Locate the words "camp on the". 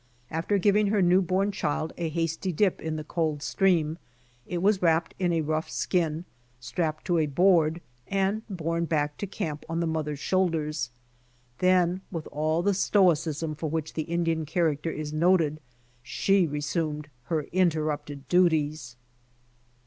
9.27-9.85